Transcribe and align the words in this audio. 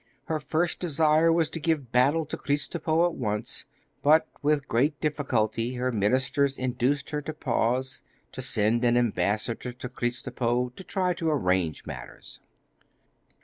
Her 0.25 0.39
first 0.39 0.79
desire 0.79 1.31
was 1.31 1.51
to 1.51 1.59
give 1.59 1.91
battle 1.91 2.25
to 2.25 2.35
Kristopo 2.35 3.05
at 3.05 3.13
once, 3.13 3.65
but 4.01 4.27
with 4.41 4.67
great 4.67 4.99
difficulty 4.99 5.75
her 5.75 5.91
ministers 5.91 6.57
induced 6.57 7.11
her 7.11 7.21
to 7.21 7.33
pause, 7.33 8.01
and 8.25 8.33
to 8.33 8.41
send 8.41 8.83
an 8.83 8.97
ambassador 8.97 9.71
to 9.71 9.89
Kristopo 9.89 10.69
to 10.75 10.83
try 10.83 11.13
to 11.13 11.29
arrange 11.29 11.85
matters. 11.85 12.39